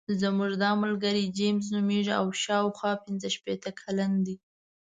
[0.21, 4.35] زموږ دا ملګری جیمز نومېږي او شاوخوا پنځه شپېته کلن دی.